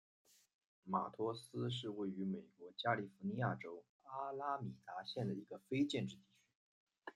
[0.83, 6.29] 马托斯是位于美国加利福尼亚州阿拉米达县的一个非建制地区。